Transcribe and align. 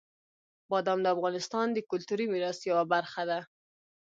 بادام 0.71 0.99
د 1.03 1.07
افغانستان 1.15 1.67
د 1.71 1.77
کلتوري 1.89 2.25
میراث 2.33 2.59
یوه 2.69 2.83
برخه 2.93 3.23
ده. 3.29 3.39